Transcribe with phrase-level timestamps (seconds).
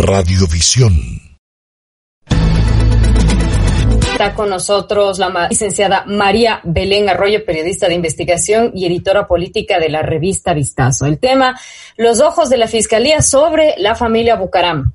[0.00, 0.94] Radiovisión.
[4.12, 9.88] Está con nosotros la licenciada María Belén Arroyo, periodista de investigación y editora política de
[9.88, 11.06] la revista Vistazo.
[11.06, 11.58] El tema,
[11.96, 14.92] los ojos de la Fiscalía sobre la familia Bucaram.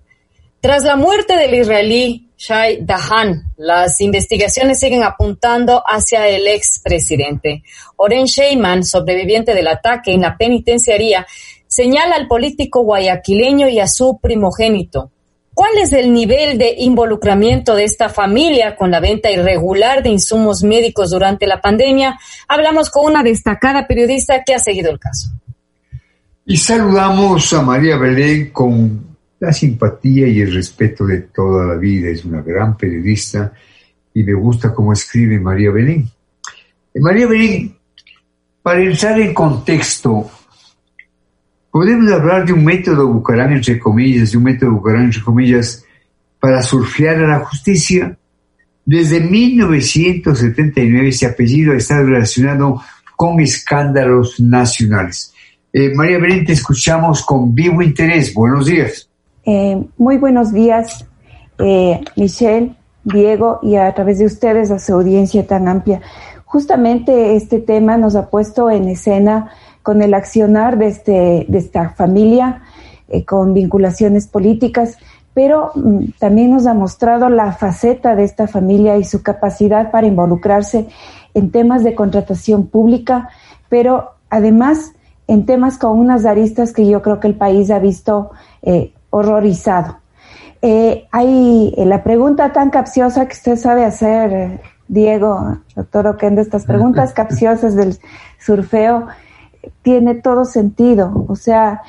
[0.61, 7.63] Tras la muerte del israelí Shai Dahan, las investigaciones siguen apuntando hacia el expresidente.
[7.97, 11.27] Oren Sheyman, sobreviviente del ataque en la penitenciaría,
[11.73, 15.09] señala al político guayaquileño y a su primogénito.
[15.55, 20.63] ¿Cuál es el nivel de involucramiento de esta familia con la venta irregular de insumos
[20.63, 22.19] médicos durante la pandemia?
[22.47, 25.31] Hablamos con una destacada periodista que ha seguido el caso.
[26.45, 32.09] Y saludamos a María Belén con la simpatía y el respeto de toda la vida.
[32.09, 33.51] Es una gran periodista
[34.13, 36.07] y me gusta cómo escribe María Belén.
[36.93, 37.75] Eh, María Belén,
[38.61, 40.29] para entrar en contexto,
[41.73, 45.83] podemos hablar de un método Bucarán, entre comillas, de un método Bucarán, entre comillas,
[46.39, 48.15] para surfear a la justicia.
[48.85, 52.79] Desde 1979 ese apellido está relacionado
[53.15, 55.33] con escándalos nacionales.
[55.73, 58.35] Eh, María Belén, te escuchamos con vivo interés.
[58.35, 59.09] Buenos días.
[59.43, 61.07] Eh, muy buenos días,
[61.57, 66.01] eh, Michelle, Diego, y a través de ustedes a su audiencia tan amplia.
[66.45, 69.49] Justamente este tema nos ha puesto en escena
[69.83, 72.63] con el accionar de, este, de esta familia,
[73.09, 74.97] eh, con vinculaciones políticas,
[75.33, 80.07] pero mm, también nos ha mostrado la faceta de esta familia y su capacidad para
[80.07, 80.87] involucrarse
[81.33, 83.29] en temas de contratación pública,
[83.69, 84.93] pero además
[85.27, 89.97] en temas con unas aristas que yo creo que el país ha visto eh, horrorizado.
[90.61, 97.13] Eh, hay la pregunta tan capciosa que usted sabe hacer, Diego, doctor Oquendo, estas preguntas
[97.15, 97.97] capciosas del
[98.39, 99.07] surfeo,
[99.81, 101.25] tiene todo sentido.
[101.27, 101.81] O sea,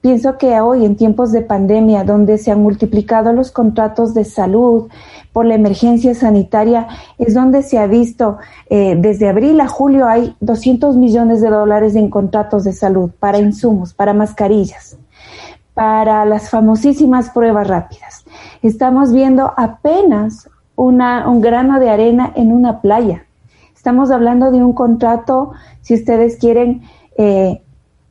[0.00, 4.88] pienso que hoy, en tiempos de pandemia, donde se han multiplicado los contratos de salud
[5.32, 10.96] por la emergencia sanitaria, es donde se ha visto, desde abril a julio hay 200
[10.96, 14.96] millones de dólares en contratos de salud para insumos, para mascarillas
[15.76, 18.24] para las famosísimas pruebas rápidas.
[18.62, 23.25] Estamos viendo apenas una, un grano de arena en una playa.
[23.86, 26.82] Estamos hablando de un contrato, si ustedes quieren,
[27.16, 27.62] eh,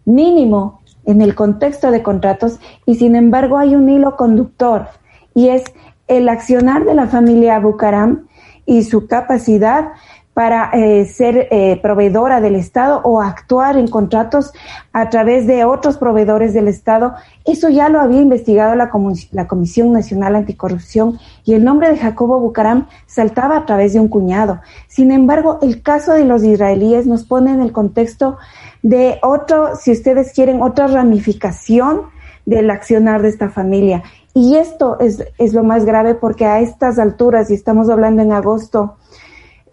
[0.05, 4.87] mínimo en el contexto de contratos y sin embargo hay un hilo conductor
[5.33, 5.65] y es
[6.07, 8.25] el accionar de la familia Bucaram
[8.65, 9.89] y su capacidad
[10.35, 14.51] para eh, ser eh, proveedora del Estado o actuar en contratos
[14.91, 17.15] a través de otros proveedores del Estado.
[17.45, 18.91] Eso ya lo había investigado la,
[19.31, 24.09] la, Comisión Nacional Anticorrupción y el nombre de Jacobo Bucaram saltaba a través de un
[24.09, 24.59] cuñado.
[24.89, 28.37] Sin embargo, el caso de los israelíes nos pone en el contexto
[28.83, 32.01] de otro, si ustedes quieren, otra ramificación
[32.45, 34.03] del accionar de esta familia.
[34.33, 38.33] Y esto es, es lo más grave porque a estas alturas, y estamos hablando en
[38.33, 38.97] agosto,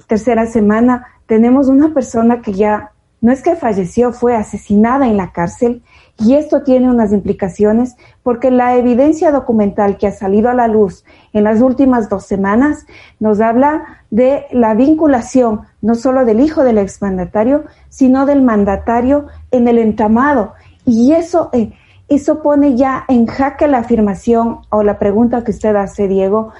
[0.06, 2.92] tercera semana, tenemos una persona que ya
[3.22, 5.82] no es que falleció, fue asesinada en la cárcel
[6.18, 11.04] y esto tiene unas implicaciones porque la evidencia documental que ha salido a la luz
[11.32, 12.84] en las últimas dos semanas
[13.20, 19.68] nos habla de la vinculación no solo del hijo del exmandatario, sino del mandatario en
[19.68, 20.54] el entramado.
[20.84, 21.72] Y eso, eh,
[22.08, 26.52] eso pone ya en jaque la afirmación o la pregunta que usted hace, Diego,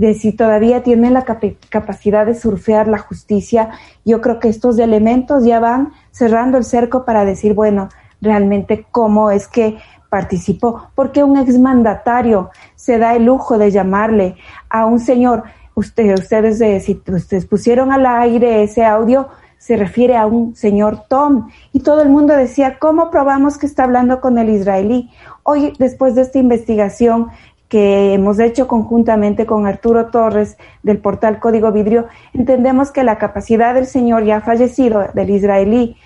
[0.00, 1.26] de si todavía tiene la
[1.68, 3.68] capacidad de surfear la justicia,
[4.02, 7.90] yo creo que estos elementos ya van cerrando el cerco para decir, bueno,
[8.22, 9.76] realmente cómo es que
[10.08, 14.36] participó, porque un exmandatario se da el lujo de llamarle
[14.70, 15.44] a un señor,
[15.74, 19.28] usted, ustedes, eh, si ustedes pusieron al aire ese audio,
[19.58, 23.84] se refiere a un señor Tom, y todo el mundo decía, ¿cómo probamos que está
[23.84, 25.10] hablando con el israelí?
[25.42, 27.28] Hoy, después de esta investigación
[27.70, 33.74] que hemos hecho conjuntamente con Arturo Torres del portal Código Vidrio, entendemos que la capacidad
[33.74, 35.96] del señor ya fallecido, del israelí,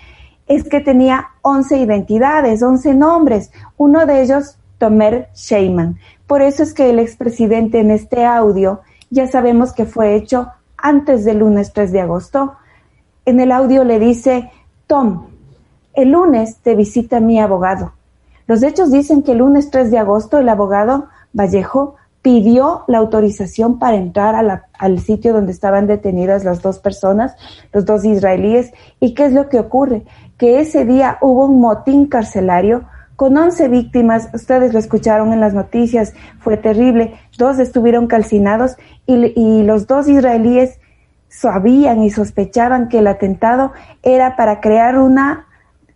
[0.45, 5.97] es que tenía 11 identidades, 11 nombres, uno de ellos Tomer Sheyman.
[6.27, 11.25] Por eso es que el expresidente en este audio ya sabemos que fue hecho antes
[11.25, 12.53] del lunes 3 de agosto.
[13.25, 14.51] En el audio le dice,
[14.85, 15.25] Tom,
[15.95, 17.93] el lunes te visita mi abogado.
[18.45, 23.77] Los hechos dicen que el lunes 3 de agosto el abogado Vallejo pidió la autorización
[23.77, 27.35] para entrar al sitio donde estaban detenidas las dos personas,
[27.71, 28.73] los dos israelíes.
[28.99, 30.05] ¿Y qué es lo que ocurre?
[30.37, 32.85] Que ese día hubo un motín carcelario
[33.15, 34.29] con 11 víctimas.
[34.33, 37.13] Ustedes lo escucharon en las noticias, fue terrible.
[37.37, 40.79] Dos estuvieron calcinados y, y los dos israelíes
[41.27, 43.71] sabían y sospechaban que el atentado
[44.01, 45.45] era para crear una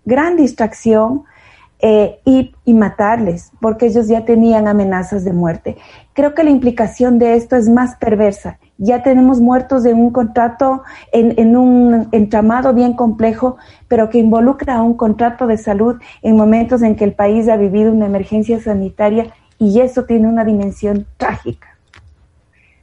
[0.05, 1.23] gran distracción,
[1.81, 5.77] eh, y, y, matarles, porque ellos ya tenían amenazas de muerte.
[6.13, 8.59] Creo que la implicación de esto es más perversa.
[8.77, 10.83] Ya tenemos muertos en un contrato,
[11.13, 16.35] en, en un entramado bien complejo, pero que involucra a un contrato de salud en
[16.35, 21.05] momentos en que el país ha vivido una emergencia sanitaria y eso tiene una dimensión
[21.17, 21.69] trágica.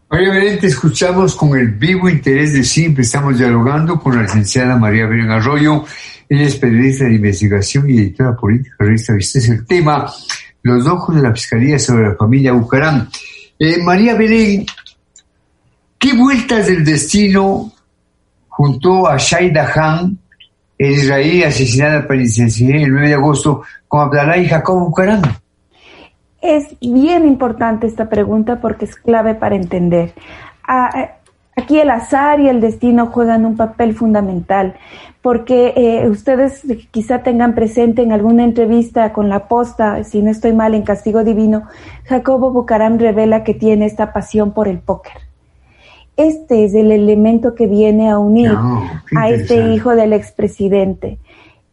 [0.09, 3.03] María Belén, te escuchamos con el vivo interés de siempre.
[3.03, 5.85] Estamos dialogando con la licenciada María Belén Arroyo.
[6.28, 10.12] Ella es periodista de investigación y editora política revista Es El tema,
[10.62, 13.08] los ojos de la Fiscalía sobre la familia Bucarán.
[13.58, 14.67] Eh, María Belén,
[15.99, 17.73] ¿qué vueltas del destino
[18.49, 20.19] juntó a Shaida Han,
[20.78, 22.28] el israelí asesinada para el
[22.93, 25.23] 9 de agosto, con Abdalá y Jacob Bucarán?
[26.43, 30.14] Es bien importante esta pregunta porque es clave para entender.
[31.58, 34.75] Aquí el azar y el destino juegan un papel fundamental,
[35.23, 40.53] porque eh, ustedes quizá tengan presente en alguna entrevista con la posta, si no estoy
[40.53, 41.62] mal, en Castigo Divino,
[42.05, 45.14] Jacobo Bucaram revela que tiene esta pasión por el póker.
[46.19, 48.52] Este es el elemento que viene a unir
[49.17, 51.19] a este hijo del expresidente.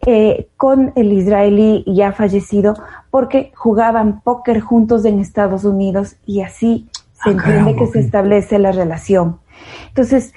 [0.06, 2.74] Eh, con el israelí ya fallecido
[3.10, 8.60] porque jugaban póker juntos en Estados Unidos y así se ah, entiende que se establece
[8.60, 9.40] la relación.
[9.88, 10.34] Entonces,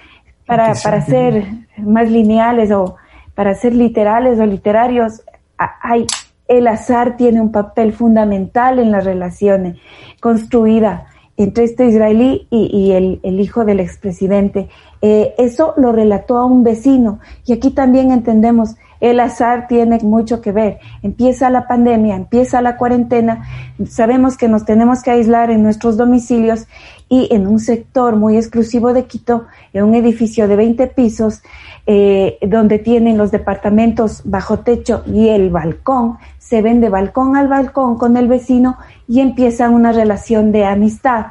[0.46, 1.44] para, para ser
[1.78, 2.96] más lineales o
[3.34, 5.22] para ser literales o literarios,
[5.58, 6.06] hay,
[6.48, 9.76] el azar tiene un papel fundamental en la relación
[10.20, 14.68] construida entre este israelí y, el, el, hijo del expresidente.
[15.02, 20.40] Eh, eso lo relató a un vecino y aquí también entendemos el azar tiene mucho
[20.40, 20.78] que ver.
[21.02, 23.44] Empieza la pandemia, empieza la cuarentena,
[23.88, 26.66] sabemos que nos tenemos que aislar en nuestros domicilios
[27.08, 31.42] y en un sector muy exclusivo de Quito, en un edificio de 20 pisos,
[31.86, 37.48] eh, donde tienen los departamentos bajo techo y el balcón, se ven de balcón al
[37.48, 38.76] balcón con el vecino
[39.06, 41.26] y empieza una relación de amistad.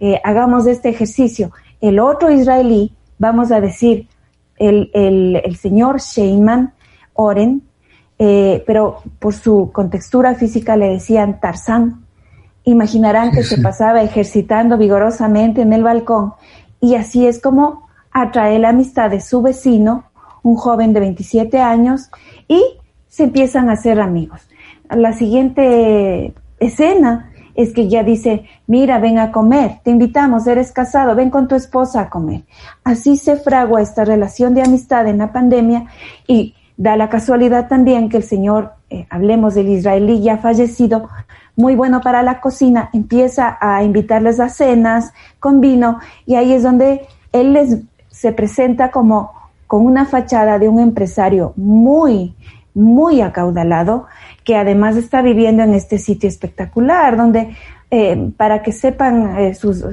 [0.00, 1.50] Eh, hagamos este ejercicio.
[1.80, 4.08] El otro israelí, vamos a decir,
[4.58, 6.72] el, el, señor Sheyman,
[7.20, 7.62] Oren,
[8.16, 12.04] eh, pero por su contextura física le decían Tarzán.
[12.62, 16.34] Imaginarán que se pasaba ejercitando vigorosamente en el balcón
[16.80, 20.04] y así es como atrae la amistad de su vecino,
[20.44, 22.08] un joven de 27 años,
[22.46, 22.62] y
[23.08, 24.48] se empiezan a hacer amigos.
[24.88, 31.16] La siguiente escena es que ya dice, mira, ven a comer, te invitamos, eres casado,
[31.16, 32.42] ven con tu esposa a comer.
[32.84, 35.86] Así se fragua esta relación de amistad en la pandemia
[36.28, 41.08] y Da la casualidad también que el Señor, eh, hablemos del israelí ya fallecido,
[41.56, 46.62] muy bueno para la cocina, empieza a invitarles a cenas con vino y ahí es
[46.62, 47.78] donde él les
[48.08, 49.32] se presenta como
[49.66, 52.36] con una fachada de un empresario muy,
[52.74, 54.06] muy acaudalado,
[54.44, 57.56] que además está viviendo en este sitio espectacular, donde,
[57.90, 59.84] eh, para que sepan eh, sus,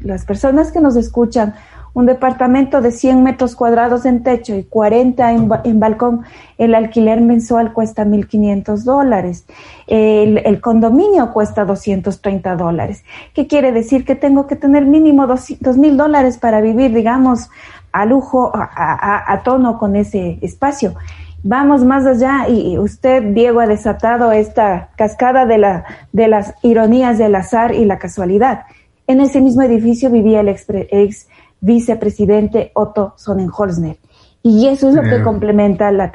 [0.00, 1.54] las personas que nos escuchan,
[1.98, 6.22] un departamento de 100 metros cuadrados en techo y 40 en, balcón,
[6.56, 9.46] el alquiler mensual cuesta 1.500 dólares.
[9.88, 13.02] El, condominio cuesta 230 dólares.
[13.34, 14.04] ¿Qué quiere decir?
[14.04, 17.50] Que tengo que tener mínimo 2.000 dólares para vivir, digamos,
[17.90, 20.94] a lujo, a, tono con ese espacio.
[21.42, 27.18] Vamos más allá y usted, Diego, ha desatado esta cascada de, la, de las ironías
[27.18, 28.66] del azar y la casualidad.
[29.08, 31.26] En ese mismo edificio vivía el ex
[31.60, 33.98] vicepresidente Otto Sonnenholzner.
[34.42, 36.12] Y eso es lo que complementa la...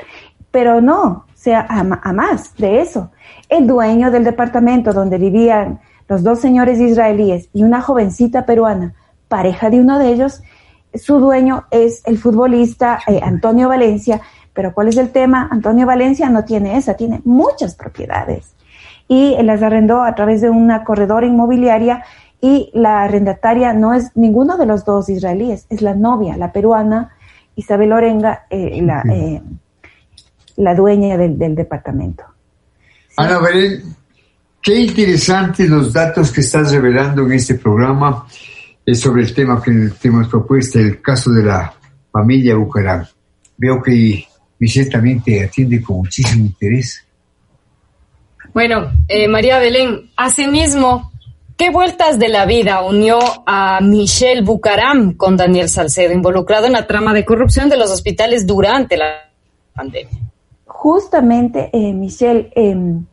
[0.52, 1.84] Pero no, sea a,
[2.14, 3.12] más de eso.
[3.50, 8.94] El dueño del departamento donde vivían los dos señores israelíes y una jovencita peruana,
[9.28, 10.42] pareja de uno de ellos,
[10.94, 14.22] su dueño es el futbolista eh, Antonio Valencia,
[14.54, 15.50] pero ¿cuál es el tema?
[15.52, 18.54] Antonio Valencia no tiene esa, tiene muchas propiedades
[19.08, 22.04] y las arrendó a través de una corredora inmobiliaria
[22.44, 27.16] y la arrendataria no es ninguno de los dos israelíes, es la novia, la peruana
[27.56, 29.42] Isabel Orenga, eh, la, eh,
[30.58, 32.26] la, dueña del, departamento.
[33.16, 33.96] Ana Belén,
[34.62, 38.28] qué interesantes los datos que estás revelando en este programa
[38.86, 39.72] eh, sobre el tema que
[40.02, 41.74] te hemos propuesto, el caso de la
[42.12, 43.06] familia Bucaram.
[43.56, 44.28] Veo que
[44.60, 47.06] Michelle también te atiende con muchísimo interés.
[48.54, 48.92] Bueno,
[49.30, 51.12] María Belén, asimismo,
[51.57, 56.88] ¿Qué vueltas de la vida unió a Michelle Bucaram con Daniel Salcedo, involucrado en la
[56.88, 59.29] trama de corrupción de los hospitales durante la
[59.75, 60.17] pandemia?
[60.65, 63.05] Justamente, eh, Michelle, em,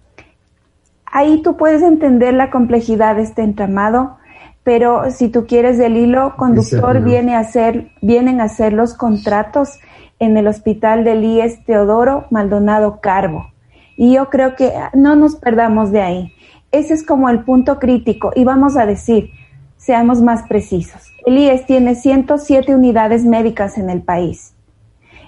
[1.05, 4.17] ahí tú puedes entender la complejidad de este entramado,
[4.65, 9.79] pero si tú quieres el hilo conductor, viene a ser, vienen a ser los contratos
[10.19, 13.53] en el hospital del IES Teodoro Maldonado Carbo.
[13.97, 16.33] Y yo creo que no nos perdamos de ahí.
[16.73, 18.33] Ese es como el punto crítico.
[18.35, 19.31] Y vamos a decir,
[19.77, 21.03] seamos más precisos.
[21.27, 24.55] El IES tiene 107 unidades médicas en el país.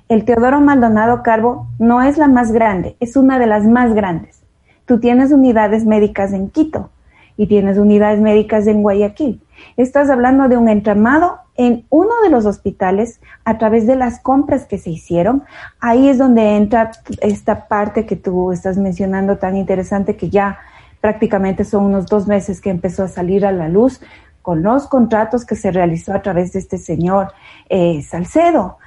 [0.08, 4.42] El Teodoro Maldonado Carbo no es la más grande, es una de las más grandes.
[4.84, 6.90] Tú tienes unidades médicas en Quito
[7.36, 9.40] y tienes unidades médicas en Guayaquil.
[9.76, 14.66] Estás hablando de un entramado en uno de los hospitales a través de las compras
[14.66, 15.44] que se hicieron.
[15.80, 20.58] Ahí es donde entra esta parte que tú estás mencionando tan interesante que ya
[21.02, 24.00] prácticamente son unos dos meses que empezó a salir a la luz
[24.40, 27.32] con los contratos que se realizó a través de este señor
[27.68, 28.78] eh, Salcedo.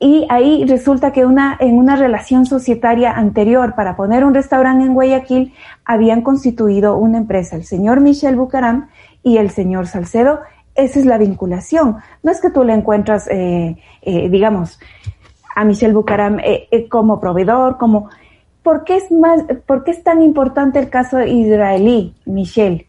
[0.00, 4.94] Y ahí resulta que una, en una relación societaria anterior para poner un restaurante en
[4.94, 5.54] Guayaquil
[5.84, 8.88] habían constituido una empresa, el señor Michel Bucaram
[9.22, 10.40] y el señor Salcedo.
[10.74, 11.98] Esa es la vinculación.
[12.24, 14.80] No es que tú le encuentras, eh, eh, digamos,
[15.54, 16.38] a Michel Bucaram
[16.88, 18.10] como proveedor, como...
[18.62, 22.86] ¿Por qué, es más, ¿Por qué es tan importante el caso israelí, Michel?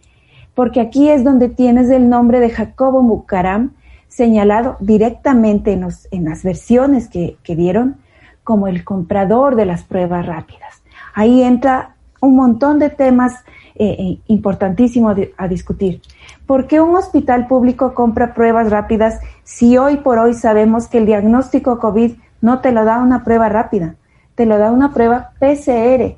[0.60, 3.72] porque aquí es donde tienes el nombre de Jacobo Mukaram
[4.10, 7.96] señalado directamente en, en las versiones que, dieron
[8.44, 10.84] como el comprador de las pruebas rápidas.
[11.14, 13.36] Ahí entra un montón de temas
[13.76, 16.02] eh, eh, importantísimos a discutir.
[16.46, 21.06] ¿Por qué un hospital público compra pruebas rápidas si hoy por hoy sabemos que el
[21.06, 23.96] diagnóstico COVID no te lo da una prueba rápida,
[24.40, 26.16] te lo da una prueba PCR?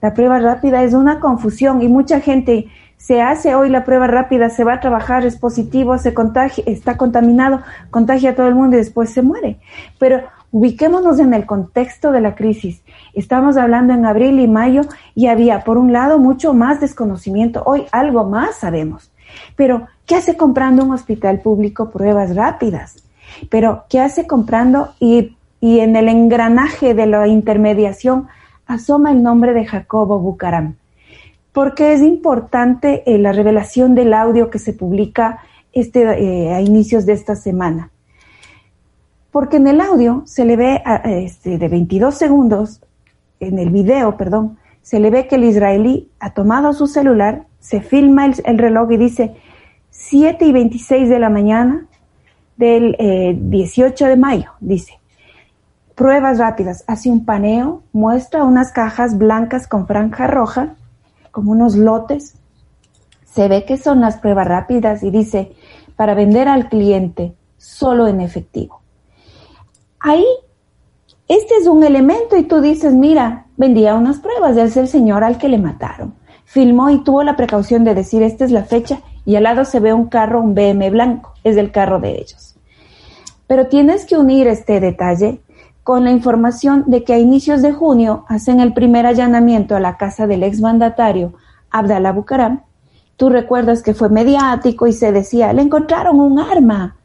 [0.00, 4.50] La prueba rápida es una confusión y mucha gente se hace hoy la prueba rápida,
[4.50, 8.76] se va a trabajar, es positivo, se contagia, está contaminado, contagia a todo el mundo
[8.76, 9.58] y después se muere.
[9.98, 12.84] Pero ubiquémonos en el contexto de la crisis.
[13.14, 14.82] Estamos hablando en abril y mayo
[15.16, 17.64] y había, por un lado, mucho más desconocimiento.
[17.66, 19.10] Hoy algo más sabemos.
[19.56, 23.02] Pero, ¿qué hace comprando un hospital público pruebas rápidas?
[23.50, 28.28] Pero, ¿qué hace comprando y, y en el engranaje de la intermediación
[28.66, 30.76] asoma el nombre de Jacobo Bucaram?
[31.56, 35.38] porque es importante eh, la revelación del audio que se publica
[35.72, 37.90] este, eh, a inicios de esta semana.
[39.30, 42.82] Porque en el audio se le ve este, de 22 segundos,
[43.40, 47.80] en el video, perdón, se le ve que el israelí ha tomado su celular, se
[47.80, 49.34] filma el, reloj y dice
[49.88, 51.86] 7 y 26 de la mañana
[52.58, 52.94] del
[53.40, 54.98] 18 eh, de mayo, dice.
[55.96, 60.74] Pruebas rápidas, hace un paneo, muestra unas cajas blancas con franja roja
[61.30, 62.34] como unos lotes.
[63.24, 65.52] Se ve que son las pruebas rápidas y dice,
[65.96, 68.82] para vender al cliente solo en efectivo.
[69.98, 70.26] Ahí,
[71.28, 75.38] este es un elemento y tú dices, mira, vendía unas pruebas, es el señor al
[75.38, 76.14] que le mataron.
[76.44, 79.80] Filmó y tuvo la precaución de decir, esta es la fecha y al lado se
[79.80, 82.54] ve un carro, un BM blanco, es el carro de ellos.
[83.46, 85.40] Pero tienes que unir este detalle
[85.86, 89.96] con la información de que a inicios de junio hacen el primer allanamiento a la
[89.96, 91.34] casa del exmandatario
[91.70, 92.64] Abdallah Bucaram.
[93.14, 96.96] Tú recuerdas que fue mediático y se decía, le encontraron un arma.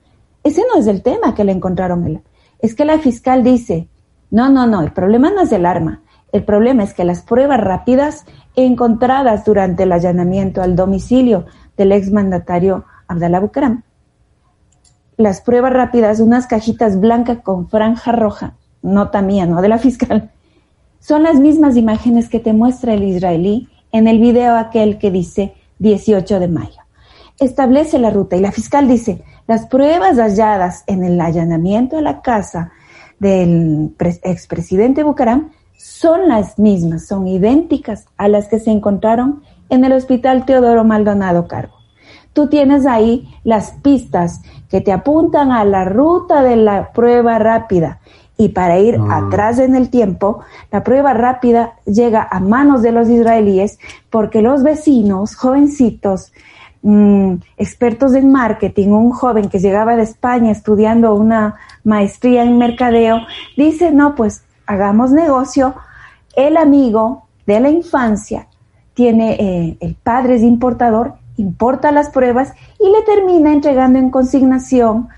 [0.41, 2.07] Ese no es el tema que le encontraron.
[2.07, 2.21] Él.
[2.57, 3.87] Es que la fiscal dice,
[4.31, 6.01] no, no, no, el problema no es el arma.
[6.31, 11.45] El problema es que las pruebas rápidas encontradas durante el allanamiento al domicilio
[11.77, 13.83] del exmandatario Abdallah Bucaram,
[15.17, 20.31] las pruebas rápidas, unas cajitas blancas con franja roja, nota mía, no de la fiscal,
[20.99, 25.53] son las mismas imágenes que te muestra el israelí en el video aquel que dice
[25.79, 26.81] 18 de mayo.
[27.39, 32.21] Establece la ruta y la fiscal dice, las pruebas halladas en el allanamiento a la
[32.21, 32.71] casa
[33.19, 39.93] del expresidente Bucaram son las mismas, son idénticas a las que se encontraron en el
[39.93, 41.75] hospital Teodoro Maldonado Cargo.
[42.33, 47.99] Tú tienes ahí las pistas que te apuntan a la ruta de la prueba rápida
[48.41, 49.17] y para ir ah.
[49.17, 50.39] atrás en el tiempo,
[50.71, 53.77] la prueba rápida llega a manos de los israelíes
[54.09, 56.33] porque los vecinos, jovencitos,
[56.81, 63.19] mm, expertos en marketing, un joven que llegaba de España estudiando una maestría en mercadeo,
[63.55, 65.75] dice, no, pues hagamos negocio.
[66.35, 68.47] El amigo de la infancia
[68.95, 75.09] tiene, eh, el padre es importador, importa las pruebas y le termina entregando en consignación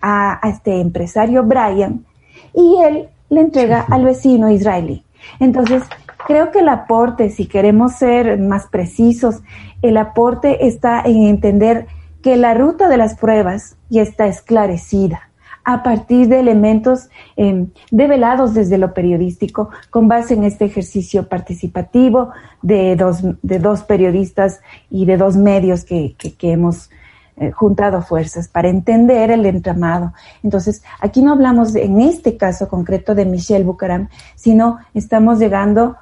[0.00, 2.06] a, a este empresario Brian
[2.54, 5.04] y él le entrega al vecino israelí.
[5.38, 5.82] Entonces,
[6.26, 9.42] creo que el aporte, si queremos ser más precisos,
[9.82, 11.86] el aporte está en entender
[12.22, 15.30] que la ruta de las pruebas ya está esclarecida
[15.64, 22.30] a partir de elementos em, develados desde lo periodístico con base en este ejercicio participativo
[22.62, 26.90] de dos, de dos periodistas y de dos medios que, que, que hemos
[27.40, 30.12] eh, juntado fuerzas para entender el entramado.
[30.42, 35.96] Entonces, aquí no hablamos en este caso concreto de Michelle Bucaram, sino estamos llegando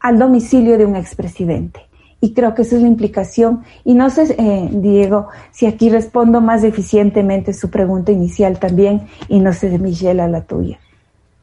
[0.00, 1.80] al domicilio de un expresidente.
[2.22, 3.64] Y creo que esa es la implicación.
[3.84, 9.40] Y no sé, eh, Diego, si aquí respondo más eficientemente su pregunta inicial también, y
[9.40, 10.78] no sé, Michelle, a la tuya.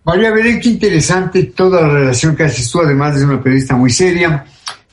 [0.05, 3.91] María Belén, qué interesante toda la relación que haces tú, además de una periodista muy
[3.91, 4.43] seria.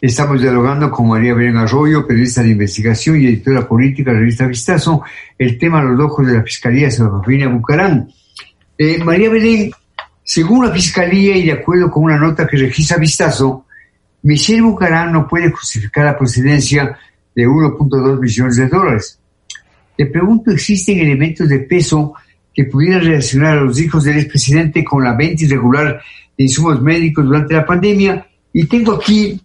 [0.02, 4.48] Estamos dialogando con María Belén Arroyo, periodista de investigación y editora política de la revista
[4.48, 5.02] Vistazo,
[5.38, 8.08] el tema Los ojos de la Fiscalía la familia Bucarán.
[8.76, 9.70] Eh, María Belén,
[10.24, 13.66] según la Fiscalía y de acuerdo con una nota que registra Vistazo,
[14.22, 16.98] Michelle Bucarán no puede justificar la procedencia
[17.32, 19.20] de 1.2 millones de dólares.
[19.96, 22.14] Te pregunto, ¿existen elementos de peso
[22.52, 26.02] que pudieran relacionar a los hijos del expresidente con la venta irregular
[26.36, 28.26] de insumos médicos durante la pandemia?
[28.52, 29.40] Y tengo aquí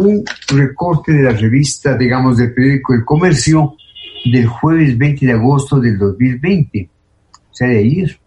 [0.00, 3.76] un recorte de la revista, digamos, del periódico El Comercio
[4.24, 6.90] del jueves 20 de agosto del 2020,
[7.32, 8.20] o sea, de ayer.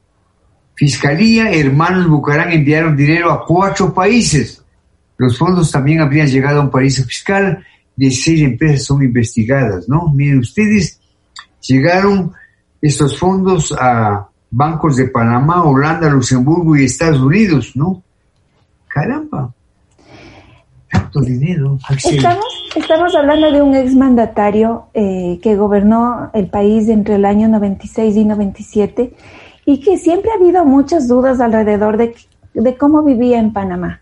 [0.75, 4.63] Fiscalía, hermanos Bucarán enviaron dinero a cuatro países
[5.18, 7.63] los fondos también habrían llegado a un paraíso fiscal,
[7.96, 10.12] 16 empresas son investigadas, ¿no?
[10.13, 11.00] Miren ustedes,
[11.62, 12.34] llegaron
[12.82, 18.03] estos fondos a bancos de Panamá, Holanda, Luxemburgo y Estados Unidos, ¿no?
[18.88, 19.53] Caramba,
[22.75, 28.25] Estamos, hablando de un exmandatario eh, que gobernó el país entre el año 96 y
[28.25, 29.13] 97
[29.65, 32.15] y que siempre ha habido muchas dudas alrededor de,
[32.53, 34.01] de cómo vivía en Panamá.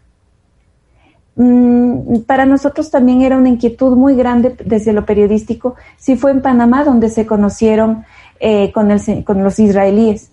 [1.36, 6.42] Mm, para nosotros también era una inquietud muy grande desde lo periodístico si fue en
[6.42, 8.04] Panamá donde se conocieron
[8.40, 10.32] eh, con, el, con los israelíes.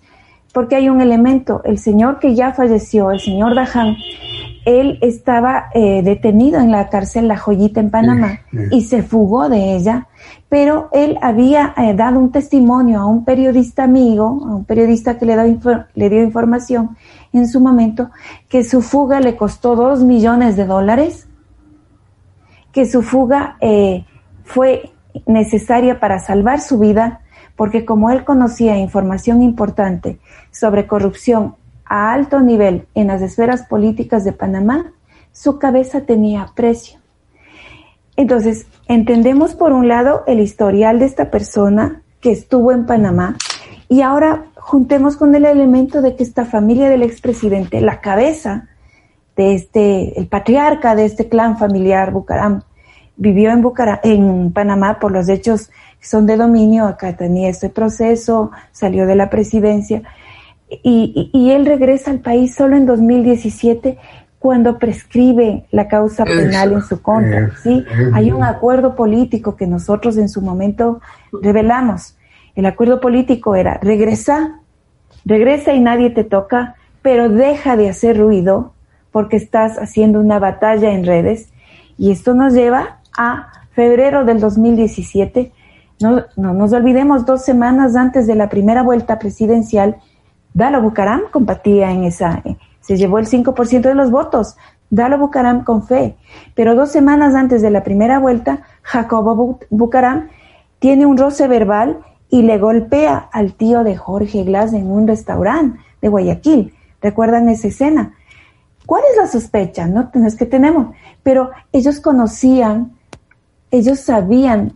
[0.53, 3.95] Porque hay un elemento, el señor que ya falleció, el señor Dahan,
[4.65, 9.75] él estaba eh, detenido en la cárcel La Joyita en Panamá y se fugó de
[9.75, 10.07] ella,
[10.49, 15.25] pero él había eh, dado un testimonio a un periodista amigo, a un periodista que
[15.25, 15.57] le,
[15.93, 16.97] le dio información
[17.33, 18.09] en su momento,
[18.47, 21.27] que su fuga le costó dos millones de dólares,
[22.71, 24.05] que su fuga eh,
[24.43, 24.91] fue
[25.25, 27.21] necesaria para salvar su vida,
[27.55, 30.19] porque como él conocía información importante
[30.51, 31.55] sobre corrupción
[31.89, 34.93] a alto nivel en las esferas políticas de Panamá,
[35.31, 36.99] su cabeza tenía precio.
[38.15, 43.35] Entonces, entendemos por un lado el historial de esta persona que estuvo en Panamá
[43.87, 48.67] y ahora juntemos con el elemento de que esta familia del expresidente, la cabeza
[49.35, 52.61] de este, el patriarca de este clan familiar Bucaram,
[53.15, 53.63] vivió en,
[54.03, 59.15] en Panamá por los hechos que son de dominio, acá tenía este proceso, salió de
[59.15, 60.03] la presidencia
[60.69, 63.97] y, y, él regresa al país solo en 2017
[64.39, 67.51] cuando prescribe la causa penal en su contra.
[67.61, 67.83] ¿sí?
[68.13, 71.01] Hay un acuerdo político que nosotros en su momento
[71.41, 72.15] revelamos.
[72.55, 74.61] El acuerdo político era regresa,
[75.25, 78.73] regresa y nadie te toca, pero deja de hacer ruido
[79.11, 81.49] porque estás haciendo una batalla en redes.
[81.97, 85.51] Y esto nos lleva a febrero del 2017.
[86.01, 89.97] No, no nos olvidemos, dos semanas antes de la primera vuelta presidencial,
[90.53, 94.57] Dalo Bucaram compartía en esa, eh, se llevó el 5% de los votos.
[94.89, 96.15] Dalo Bucaram con fe.
[96.55, 100.29] Pero dos semanas antes de la primera vuelta, Jacobo Bucaram
[100.79, 105.79] tiene un roce verbal y le golpea al tío de Jorge Glass en un restaurante
[106.01, 106.73] de Guayaquil.
[107.01, 108.13] ¿Recuerdan esa escena?
[108.85, 109.87] ¿Cuál es la sospecha?
[109.87, 112.93] No, no es que tenemos, pero ellos conocían,
[113.71, 114.73] ellos sabían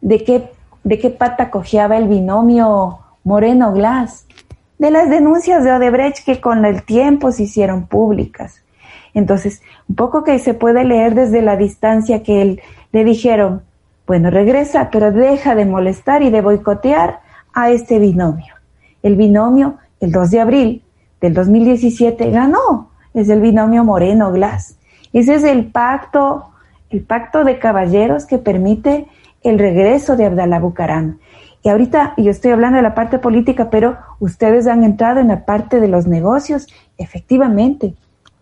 [0.00, 0.50] de qué,
[0.82, 4.23] de qué pata cojeaba el binomio Moreno Glass
[4.84, 8.62] de las denuncias de Odebrecht que con el tiempo se hicieron públicas.
[9.14, 12.60] Entonces, un poco que se puede leer desde la distancia que él
[12.92, 13.62] le dijeron,
[14.06, 17.20] bueno, regresa, pero deja de molestar y de boicotear
[17.54, 18.52] a este binomio.
[19.02, 20.82] El binomio, el 2 de abril
[21.18, 22.90] del 2017, ganó.
[23.14, 24.76] Es el binomio Moreno Glass.
[25.14, 26.50] Ese es el pacto,
[26.90, 29.06] el pacto de caballeros que permite
[29.42, 31.20] el regreso de Abdalá Bucaram.
[31.64, 35.46] Y ahorita yo estoy hablando de la parte política, pero ustedes han entrado en la
[35.46, 36.66] parte de los negocios.
[36.98, 37.94] Efectivamente,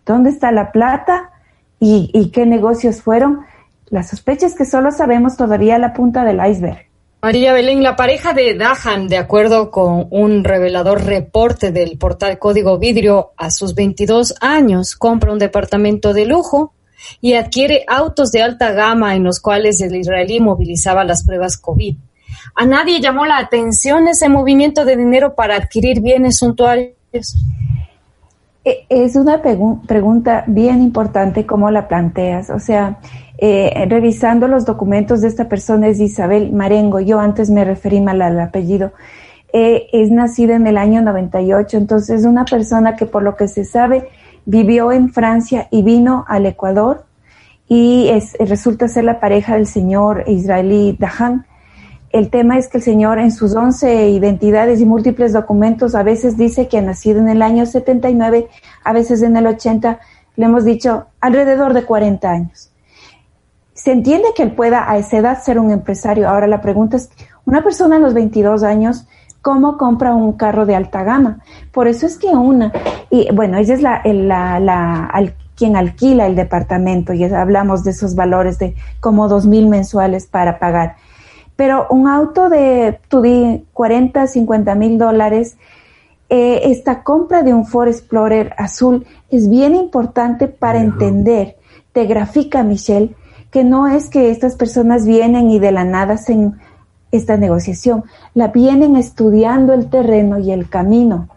[0.05, 1.31] ¿dónde está la plata
[1.79, 3.39] y, qué negocios fueron?
[3.85, 6.85] La sospecha es que solo sabemos todavía la punta del iceberg.
[7.21, 12.77] María Belén, la pareja de Dahan, de acuerdo con un revelador reporte del portal Código
[12.77, 16.73] Vidrio, a sus 22 años compra un departamento de lujo
[17.21, 21.95] y adquiere autos de alta gama en los cuales el israelí movilizaba las pruebas COVID.
[22.55, 27.35] A nadie llamó la atención ese movimiento de dinero para adquirir bienes suntuarios.
[28.63, 32.49] E, es una pregunta bien importante cómo la planteas.
[32.49, 32.99] O sea,
[33.37, 36.99] eh, revisando los documentos de esta persona es Isabel Marengo.
[36.99, 38.93] Yo antes me referí mal al apellido.
[39.51, 43.47] Eh, es nacida en el año 98, entonces es una persona que por lo que
[43.47, 44.09] se sabe
[44.45, 47.05] vivió en Francia y vino al Ecuador
[47.67, 51.45] y es, resulta ser la pareja del señor israelí Dahan.
[52.13, 56.37] El tema es que el señor en sus 11 identidades y múltiples documentos a veces
[56.37, 58.49] dice que ha nacido en el año 79,
[58.83, 59.99] a veces en el 80,
[60.35, 62.71] le hemos dicho alrededor de 40 años.
[63.73, 66.29] Se entiende que él pueda a esa edad ser un empresario.
[66.29, 67.09] Ahora la pregunta es,
[67.45, 69.07] una persona a los 22 años,
[69.41, 71.39] ¿cómo compra un carro de alta gama?
[71.71, 72.71] Por eso es que una,
[73.09, 78.13] y bueno, ella es la, la, la, quien alquila el departamento y hablamos de esos
[78.13, 80.97] valores de como dos mil mensuales para pagar.
[81.55, 85.57] Pero un auto de, tú di, 40, 50 mil dólares,
[86.29, 91.57] eh, esta compra de un Ford Explorer azul es bien importante para entender,
[91.91, 93.15] te grafica Michelle,
[93.51, 96.59] que no es que estas personas vienen y de la nada hacen
[97.11, 101.29] esta negociación, la vienen estudiando el terreno y el camino,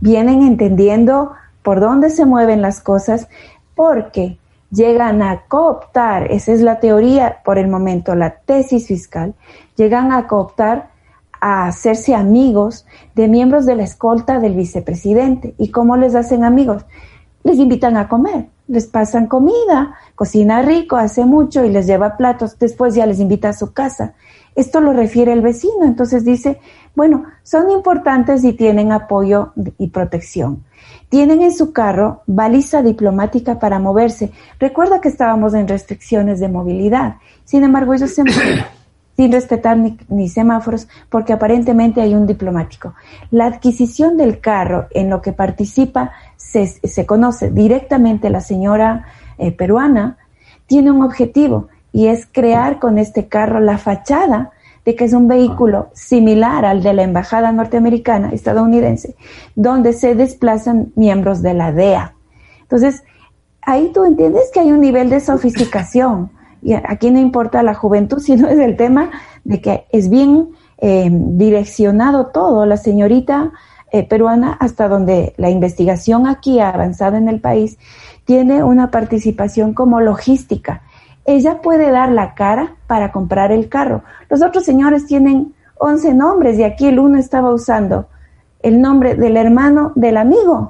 [0.00, 1.30] vienen entendiendo
[1.62, 3.28] por dónde se mueven las cosas,
[3.76, 4.38] porque
[4.70, 9.34] llegan a cooptar, esa es la teoría por el momento, la tesis fiscal,
[9.76, 10.90] llegan a cooptar
[11.40, 15.54] a hacerse amigos de miembros de la escolta del vicepresidente.
[15.58, 16.84] ¿Y cómo les hacen amigos?
[17.42, 22.58] Les invitan a comer, les pasan comida, cocina rico, hace mucho y les lleva platos,
[22.58, 24.14] después ya les invita a su casa.
[24.54, 26.60] Esto lo refiere el vecino, entonces dice,
[26.94, 30.64] bueno, son importantes y tienen apoyo y protección.
[31.08, 34.32] Tienen en su carro baliza diplomática para moverse.
[34.58, 37.16] Recuerda que estábamos en restricciones de movilidad.
[37.44, 38.64] Sin embargo, ellos se mueven
[39.16, 42.94] sin respetar ni, semáforos porque aparentemente hay un diplomático.
[43.30, 49.06] La adquisición del carro en lo que participa se, se conoce directamente la señora
[49.38, 50.16] eh, peruana,
[50.66, 54.52] tiene un objetivo y es crear con este carro la fachada
[54.84, 59.14] de que es un vehículo similar al de la Embajada norteamericana, estadounidense,
[59.54, 62.14] donde se desplazan miembros de la DEA.
[62.62, 63.02] Entonces,
[63.62, 66.30] ahí tú entiendes que hay un nivel de sofisticación.
[66.62, 69.10] Y aquí no importa la juventud, sino es el tema
[69.44, 72.66] de que es bien eh, direccionado todo.
[72.66, 73.50] La señorita
[73.92, 77.78] eh, peruana, hasta donde la investigación aquí ha avanzado en el país,
[78.26, 80.82] tiene una participación como logística
[81.36, 84.02] ella puede dar la cara para comprar el carro.
[84.28, 88.06] Los otros señores tienen 11 nombres y aquí el uno estaba usando
[88.62, 90.68] el nombre del hermano del amigo.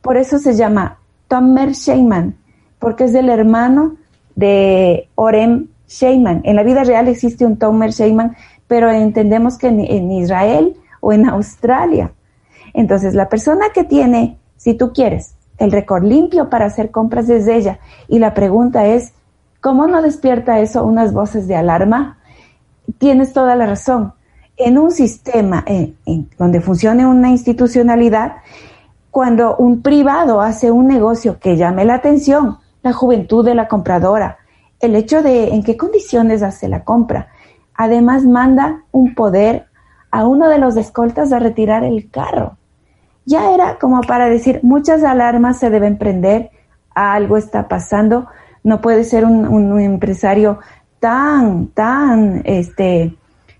[0.00, 2.36] Por eso se llama Tomer Sheyman,
[2.78, 3.96] porque es el hermano
[4.34, 6.42] de Orem Sheyman.
[6.44, 8.36] En la vida real existe un Tomer Sheyman,
[8.68, 12.12] pero entendemos que en, en Israel o en Australia.
[12.74, 17.48] Entonces, la persona que tiene, si tú quieres, el récord limpio para hacer compras es
[17.48, 17.78] ella.
[18.08, 19.12] Y la pregunta es,
[19.66, 22.18] ¿Cómo no despierta eso unas voces de alarma?
[22.98, 24.14] Tienes toda la razón.
[24.56, 25.64] En un sistema
[26.38, 28.36] donde funcione una institucionalidad,
[29.10, 34.38] cuando un privado hace un negocio que llame la atención, la juventud de la compradora,
[34.78, 37.30] el hecho de en qué condiciones hace la compra,
[37.74, 39.66] además manda un poder
[40.12, 42.56] a uno de los escoltas a retirar el carro.
[43.24, 46.52] Ya era como para decir, muchas alarmas se deben prender,
[46.94, 48.28] algo está pasando,
[48.66, 50.58] no puede ser un, empresario
[50.98, 53.14] tan, tan, este,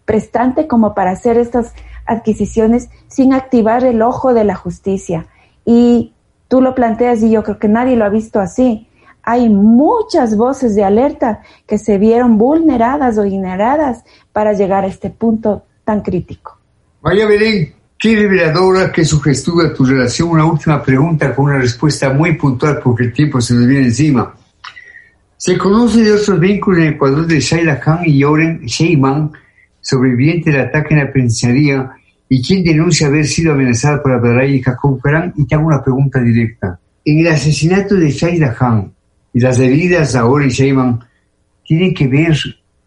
[0.04, 1.74] prestante como para hacer estas
[2.06, 5.28] adquisiciones sin activar el ojo de la justicia.
[5.64, 6.12] Y
[6.48, 8.88] tú lo planteas y yo creo que nadie lo ha visto así.
[9.22, 15.10] Hay muchas voces de alerta que se vieron vulneradas o ignoradas para llegar a este
[15.10, 16.58] punto tan crítico.
[17.00, 20.30] María Belén, qué reveladora, qué sugestiva tu relación.
[20.30, 24.34] Una última pregunta con una respuesta muy puntual porque el tiempo se nos viene encima.
[25.38, 29.32] Se conoce de otros vínculos en Ecuador de Shaila Khan y Oren Sheyman,
[29.82, 31.90] sobreviviente del ataque en la penitenciaría
[32.26, 35.34] y quien denuncia haber sido amenazada por Abdallah y Jacob Karam.
[35.36, 36.80] Y te hago una pregunta directa.
[37.04, 38.90] En el asesinato de Shaila Khan
[39.34, 41.00] y las heridas a Oren Sheyman,
[41.66, 42.38] ¿tienen que ver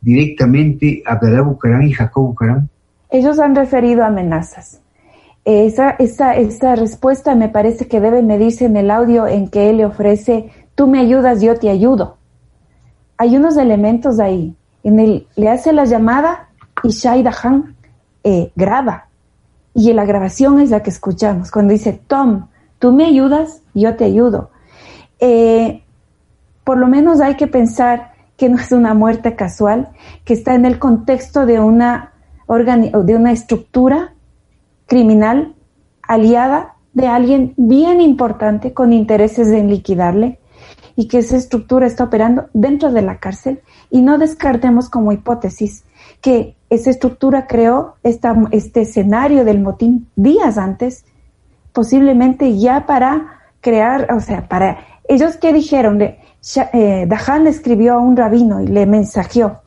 [0.01, 2.67] directamente Abdallah Bucaram y Jacob Karam?
[3.11, 4.81] Ellos han referido amenazas.
[5.45, 9.77] Esa, esa, esa respuesta me parece que debe medirse en el audio en que él
[9.77, 12.18] le ofrece, tú me ayudas, yo te ayudo
[13.19, 14.55] hay unos elementos ahí.
[14.81, 16.47] En el, le hace la llamada
[16.83, 17.75] y Shai Dahan
[18.23, 19.09] eh, graba.
[19.73, 21.51] Y la grabación es la que escuchamos.
[21.51, 22.47] Cuando dice, Tom,
[22.79, 24.51] tú me ayudas, yo te ayudo.
[25.19, 25.83] Eh,
[26.63, 29.89] por lo menos hay que pensar que no es una muerte casual,
[30.23, 32.13] que está en el contexto de una,
[32.47, 34.13] de una estructura
[34.85, 35.55] criminal
[36.03, 40.38] aliada de alguien bien importante con intereses en liquidarle
[40.95, 45.83] y que esa estructura está operando dentro de la cárcel y no descartemos como hipótesis
[46.21, 51.05] que esa estructura creó este escenario del motín días antes,
[51.73, 58.15] posiblemente ya para crear, o sea, para ellos que dijeron, eh, Dahan escribió a un
[58.15, 59.61] rabino y le mensajeó.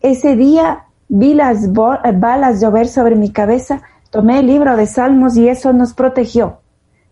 [0.00, 5.48] Ese día vi las balas llover sobre mi cabeza, tomé el libro de Salmos y
[5.48, 6.58] eso nos protegió.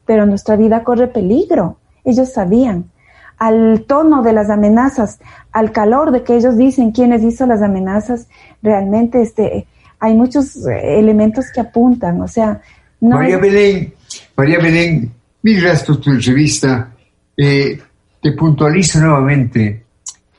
[0.04, 1.78] Pero nuestra vida corre peligro.
[2.04, 2.90] Ellos sabían.
[3.38, 5.18] Al tono de las amenazas,
[5.52, 8.28] al calor de que ellos dicen quiénes hizo las amenazas,
[8.62, 9.66] realmente este,
[9.98, 12.20] hay muchos eh, elementos que apuntan.
[12.20, 12.60] O sea,
[13.00, 13.94] María Belén,
[14.36, 16.92] María Belén, mi rastro tu revista,
[17.36, 17.78] eh,
[18.22, 19.84] te puntualizo nuevamente.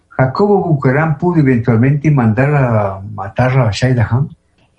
[0.10, 4.29] ¿Jacobo Bucarán pudo eventualmente mandar a matar a Shaida Ham?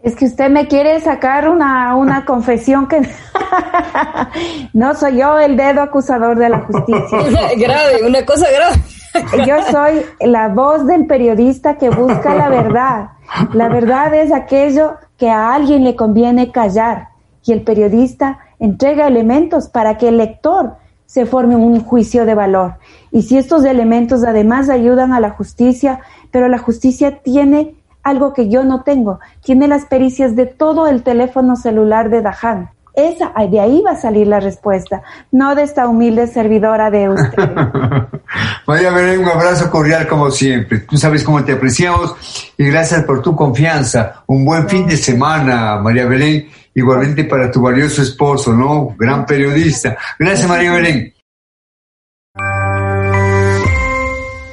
[0.08, 3.02] Es que usted me quiere sacar una, una confesión que
[4.72, 7.18] no soy yo el dedo acusador de la justicia.
[7.58, 9.46] grave, una cosa grave.
[9.46, 13.08] Yo soy la voz del periodista que busca la verdad.
[13.52, 17.08] La verdad es aquello que a alguien le conviene callar
[17.44, 22.76] y el periodista entrega elementos para que el lector se forme un juicio de valor.
[23.10, 27.74] Y si estos elementos además ayudan a la justicia, pero la justicia tiene
[28.08, 32.70] algo que yo no tengo, tiene las pericias de todo el teléfono celular de Dahan.
[32.94, 37.38] Esa, de ahí va a salir la respuesta, no de esta humilde servidora de usted.
[38.66, 40.80] María Belén, un abrazo cordial como siempre.
[40.80, 42.16] Tú sabes cómo te apreciamos
[42.56, 44.24] y gracias por tu confianza.
[44.26, 48.96] Un buen fin de semana, María Belén, igualmente para tu valioso esposo, ¿no?
[48.98, 49.96] Gran periodista.
[50.18, 51.14] Gracias, María Belén.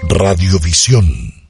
[0.07, 1.44] Radiovisión